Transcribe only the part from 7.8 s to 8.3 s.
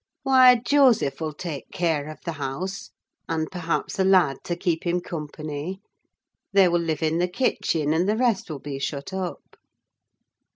and the